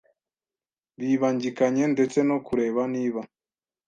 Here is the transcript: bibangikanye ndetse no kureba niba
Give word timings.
bibangikanye 0.99 1.83
ndetse 1.93 2.19
no 2.29 2.37
kureba 2.45 2.81
niba 2.93 3.21